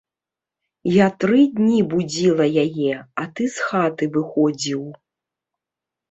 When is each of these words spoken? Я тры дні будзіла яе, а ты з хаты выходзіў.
Я 0.91 1.07
тры 1.23 1.41
дні 1.57 1.79
будзіла 1.91 2.47
яе, 2.63 2.95
а 3.23 3.25
ты 3.39 3.43
з 3.57 3.67
хаты 3.67 4.09
выходзіў. 4.15 4.81